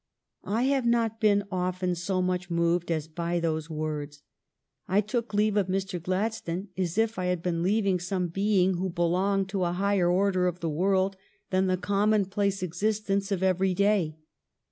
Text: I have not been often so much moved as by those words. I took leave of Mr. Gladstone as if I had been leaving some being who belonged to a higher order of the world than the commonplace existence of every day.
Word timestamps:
I 0.49 0.63
have 0.63 0.87
not 0.87 1.19
been 1.19 1.43
often 1.51 1.93
so 1.93 2.23
much 2.23 2.49
moved 2.49 2.89
as 2.89 3.07
by 3.07 3.39
those 3.39 3.69
words. 3.69 4.23
I 4.87 4.99
took 4.99 5.31
leave 5.31 5.55
of 5.57 5.67
Mr. 5.67 6.01
Gladstone 6.01 6.69
as 6.75 6.97
if 6.97 7.19
I 7.19 7.25
had 7.25 7.43
been 7.43 7.61
leaving 7.61 7.99
some 7.99 8.29
being 8.29 8.77
who 8.77 8.89
belonged 8.89 9.49
to 9.49 9.63
a 9.63 9.73
higher 9.73 10.09
order 10.09 10.47
of 10.47 10.59
the 10.59 10.71
world 10.71 11.17
than 11.51 11.67
the 11.67 11.77
commonplace 11.77 12.63
existence 12.63 13.31
of 13.31 13.43
every 13.43 13.75
day. 13.75 14.17